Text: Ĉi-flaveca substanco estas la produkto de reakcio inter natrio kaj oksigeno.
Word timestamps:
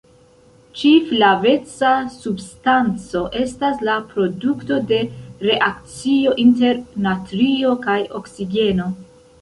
Ĉi-flaveca 0.77 1.91
substanco 2.13 3.21
estas 3.43 3.85
la 3.91 3.99
produkto 4.15 4.81
de 4.95 5.01
reakcio 5.51 6.37
inter 6.49 6.85
natrio 7.09 7.81
kaj 7.89 8.01
oksigeno. 8.25 8.95